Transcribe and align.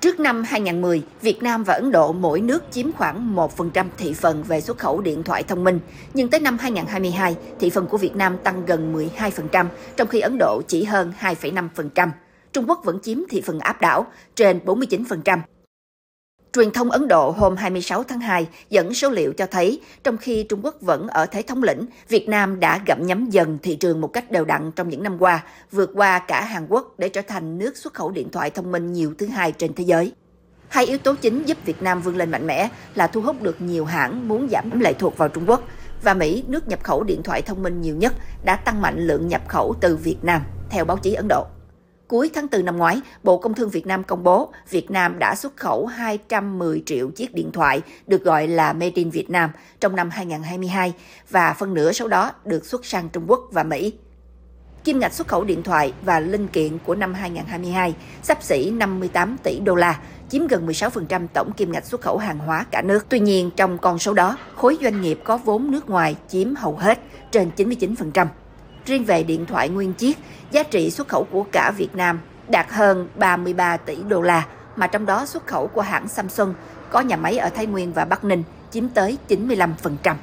Trước 0.00 0.20
năm 0.20 0.42
2010, 0.42 1.02
Việt 1.22 1.42
Nam 1.42 1.64
và 1.64 1.74
Ấn 1.74 1.92
Độ 1.92 2.12
mỗi 2.12 2.40
nước 2.40 2.62
chiếm 2.70 2.92
khoảng 2.92 3.36
1% 3.36 3.86
thị 3.98 4.12
phần 4.12 4.42
về 4.42 4.60
xuất 4.60 4.78
khẩu 4.78 5.00
điện 5.00 5.22
thoại 5.22 5.42
thông 5.42 5.64
minh, 5.64 5.80
nhưng 6.14 6.28
tới 6.28 6.40
năm 6.40 6.58
2022, 6.58 7.36
thị 7.60 7.70
phần 7.70 7.86
của 7.86 7.98
Việt 7.98 8.16
Nam 8.16 8.38
tăng 8.38 8.66
gần 8.66 8.94
12%, 8.94 9.66
trong 9.96 10.08
khi 10.08 10.20
Ấn 10.20 10.38
Độ 10.38 10.62
chỉ 10.68 10.84
hơn 10.84 11.12
2,5%. 11.20 12.10
Trung 12.52 12.64
Quốc 12.68 12.80
vẫn 12.84 13.00
chiếm 13.02 13.18
thị 13.28 13.40
phần 13.40 13.58
áp 13.58 13.80
đảo, 13.80 14.06
trên 14.34 14.60
49%. 14.64 15.38
Truyền 16.56 16.70
thông 16.70 16.90
Ấn 16.90 17.08
Độ 17.08 17.30
hôm 17.30 17.56
26 17.56 18.02
tháng 18.02 18.20
2 18.20 18.46
dẫn 18.70 18.94
số 18.94 19.10
liệu 19.10 19.32
cho 19.32 19.46
thấy, 19.46 19.80
trong 20.04 20.16
khi 20.16 20.42
Trung 20.48 20.60
Quốc 20.62 20.74
vẫn 20.80 21.08
ở 21.08 21.26
thế 21.26 21.42
thống 21.42 21.62
lĩnh, 21.62 21.86
Việt 22.08 22.28
Nam 22.28 22.60
đã 22.60 22.80
gặm 22.86 23.06
nhấm 23.06 23.30
dần 23.30 23.58
thị 23.62 23.76
trường 23.76 24.00
một 24.00 24.08
cách 24.08 24.30
đều 24.30 24.44
đặn 24.44 24.72
trong 24.76 24.88
những 24.88 25.02
năm 25.02 25.16
qua, 25.18 25.44
vượt 25.72 25.90
qua 25.94 26.18
cả 26.18 26.44
Hàn 26.44 26.66
Quốc 26.68 26.94
để 26.98 27.08
trở 27.08 27.22
thành 27.22 27.58
nước 27.58 27.76
xuất 27.76 27.94
khẩu 27.94 28.10
điện 28.10 28.30
thoại 28.30 28.50
thông 28.50 28.72
minh 28.72 28.92
nhiều 28.92 29.14
thứ 29.18 29.26
hai 29.26 29.52
trên 29.52 29.74
thế 29.74 29.84
giới. 29.84 30.12
Hai 30.68 30.86
yếu 30.86 30.98
tố 30.98 31.14
chính 31.14 31.44
giúp 31.44 31.58
Việt 31.64 31.82
Nam 31.82 32.02
vươn 32.02 32.16
lên 32.16 32.30
mạnh 32.30 32.46
mẽ 32.46 32.68
là 32.94 33.06
thu 33.06 33.20
hút 33.20 33.42
được 33.42 33.60
nhiều 33.60 33.84
hãng 33.84 34.28
muốn 34.28 34.48
giảm 34.50 34.80
lệ 34.80 34.92
thuộc 34.92 35.18
vào 35.18 35.28
Trung 35.28 35.44
Quốc 35.46 35.62
và 36.02 36.14
Mỹ, 36.14 36.44
nước 36.48 36.68
nhập 36.68 36.82
khẩu 36.82 37.02
điện 37.02 37.22
thoại 37.22 37.42
thông 37.42 37.62
minh 37.62 37.80
nhiều 37.80 37.96
nhất, 37.96 38.14
đã 38.44 38.56
tăng 38.56 38.82
mạnh 38.82 39.06
lượng 39.06 39.28
nhập 39.28 39.42
khẩu 39.48 39.74
từ 39.80 39.96
Việt 39.96 40.18
Nam, 40.22 40.42
theo 40.70 40.84
báo 40.84 40.96
chí 40.96 41.14
Ấn 41.14 41.28
Độ. 41.28 41.46
Cuối 42.08 42.30
tháng 42.34 42.46
4 42.52 42.64
năm 42.64 42.76
ngoái, 42.76 43.00
Bộ 43.22 43.38
Công 43.38 43.54
Thương 43.54 43.70
Việt 43.70 43.86
Nam 43.86 44.04
công 44.04 44.22
bố 44.22 44.52
Việt 44.70 44.90
Nam 44.90 45.18
đã 45.18 45.34
xuất 45.34 45.56
khẩu 45.56 45.86
210 45.86 46.82
triệu 46.86 47.10
chiếc 47.10 47.34
điện 47.34 47.50
thoại 47.52 47.82
được 48.06 48.24
gọi 48.24 48.48
là 48.48 48.72
Made 48.72 48.92
in 48.94 49.10
Việt 49.10 49.30
Nam 49.30 49.50
trong 49.80 49.96
năm 49.96 50.10
2022 50.10 50.94
và 51.30 51.54
phân 51.58 51.74
nửa 51.74 51.92
số 51.92 52.08
đó 52.08 52.32
được 52.44 52.66
xuất 52.66 52.84
sang 52.84 53.08
Trung 53.08 53.24
Quốc 53.26 53.40
và 53.52 53.62
Mỹ. 53.62 53.92
Kim 54.84 54.98
ngạch 54.98 55.12
xuất 55.12 55.28
khẩu 55.28 55.44
điện 55.44 55.62
thoại 55.62 55.92
và 56.04 56.20
linh 56.20 56.48
kiện 56.48 56.78
của 56.78 56.94
năm 56.94 57.14
2022 57.14 57.94
sắp 58.22 58.42
xỉ 58.42 58.70
58 58.70 59.36
tỷ 59.42 59.60
đô 59.60 59.74
la, 59.74 60.00
chiếm 60.28 60.46
gần 60.46 60.66
16% 60.66 61.26
tổng 61.32 61.52
kim 61.52 61.72
ngạch 61.72 61.86
xuất 61.86 62.00
khẩu 62.00 62.18
hàng 62.18 62.38
hóa 62.38 62.66
cả 62.70 62.82
nước. 62.82 63.06
Tuy 63.08 63.20
nhiên, 63.20 63.50
trong 63.56 63.78
con 63.78 63.98
số 63.98 64.14
đó, 64.14 64.38
khối 64.56 64.78
doanh 64.82 65.00
nghiệp 65.00 65.20
có 65.24 65.36
vốn 65.36 65.70
nước 65.70 65.90
ngoài 65.90 66.16
chiếm 66.28 66.54
hầu 66.54 66.76
hết, 66.76 66.98
trên 67.32 67.50
99%. 67.56 68.26
Riêng 68.86 69.04
về 69.04 69.22
điện 69.22 69.46
thoại 69.46 69.68
nguyên 69.68 69.92
chiếc, 69.92 70.18
giá 70.50 70.62
trị 70.62 70.90
xuất 70.90 71.08
khẩu 71.08 71.24
của 71.24 71.44
cả 71.52 71.72
Việt 71.76 71.94
Nam 71.94 72.20
đạt 72.48 72.66
hơn 72.70 73.08
33 73.14 73.76
tỷ 73.76 73.96
đô 74.08 74.22
la, 74.22 74.46
mà 74.76 74.86
trong 74.86 75.06
đó 75.06 75.26
xuất 75.26 75.46
khẩu 75.46 75.66
của 75.66 75.80
hãng 75.80 76.08
Samsung 76.08 76.54
có 76.90 77.00
nhà 77.00 77.16
máy 77.16 77.38
ở 77.38 77.48
Thái 77.48 77.66
Nguyên 77.66 77.92
và 77.92 78.04
Bắc 78.04 78.24
Ninh 78.24 78.42
chiếm 78.70 78.88
tới 78.88 79.18
95%. 79.28 80.14